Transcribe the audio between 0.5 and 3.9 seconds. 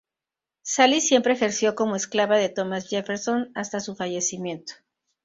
Sally siempre ejerció como esclava de Thomas Jefferson hasta